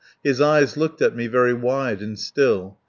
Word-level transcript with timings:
His 0.23 0.41
eyes 0.41 0.77
looked 0.77 0.99
at 1.03 1.15
me 1.15 1.27
very 1.27 1.53
wide 1.53 2.01
and 2.01 2.17
still. 2.17 2.79